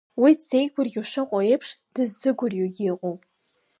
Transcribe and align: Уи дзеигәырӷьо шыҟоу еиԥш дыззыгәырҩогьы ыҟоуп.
Уи 0.21 0.31
дзеигәырӷьо 0.39 1.03
шыҟоу 1.09 1.43
еиԥш 1.47 1.67
дыззыгәырҩогьы 1.93 2.85
ыҟоуп. 2.93 3.21